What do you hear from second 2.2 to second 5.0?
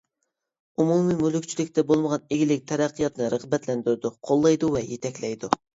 ئىگىلىك تەرەققىياتىنى رىغبەتلەندۈرىدۇ، قوللايدۇ ۋە